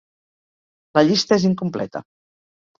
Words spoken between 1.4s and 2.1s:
és incompleta.